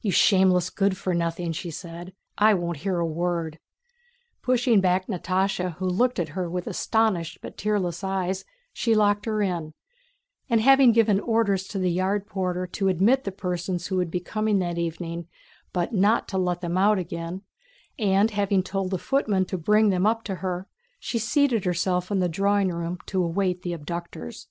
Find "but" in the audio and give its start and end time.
7.42-7.58, 15.74-15.92